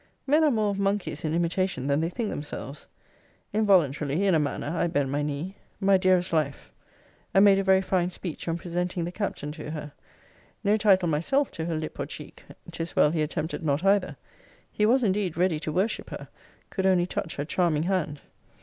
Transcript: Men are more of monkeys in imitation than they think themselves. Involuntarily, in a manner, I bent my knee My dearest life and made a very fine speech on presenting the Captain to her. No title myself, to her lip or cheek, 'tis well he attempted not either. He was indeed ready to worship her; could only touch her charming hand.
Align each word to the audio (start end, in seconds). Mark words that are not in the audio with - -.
Men 0.25 0.43
are 0.43 0.49
more 0.49 0.71
of 0.71 0.79
monkeys 0.79 1.23
in 1.23 1.35
imitation 1.35 1.85
than 1.85 2.01
they 2.01 2.09
think 2.09 2.31
themselves. 2.31 2.87
Involuntarily, 3.53 4.25
in 4.25 4.33
a 4.33 4.39
manner, 4.39 4.69
I 4.75 4.87
bent 4.87 5.09
my 5.09 5.21
knee 5.21 5.57
My 5.79 5.97
dearest 5.97 6.33
life 6.33 6.71
and 7.35 7.45
made 7.45 7.59
a 7.59 7.63
very 7.63 7.83
fine 7.83 8.09
speech 8.09 8.47
on 8.47 8.57
presenting 8.57 9.03
the 9.05 9.11
Captain 9.11 9.51
to 9.51 9.69
her. 9.69 9.91
No 10.63 10.75
title 10.75 11.07
myself, 11.07 11.51
to 11.51 11.65
her 11.65 11.75
lip 11.75 11.99
or 11.99 12.07
cheek, 12.07 12.43
'tis 12.71 12.95
well 12.95 13.11
he 13.11 13.21
attempted 13.21 13.61
not 13.63 13.83
either. 13.85 14.17
He 14.71 14.87
was 14.87 15.03
indeed 15.03 15.37
ready 15.37 15.59
to 15.59 15.71
worship 15.71 16.09
her; 16.09 16.29
could 16.71 16.87
only 16.87 17.05
touch 17.05 17.35
her 17.35 17.45
charming 17.45 17.83
hand. 17.83 18.21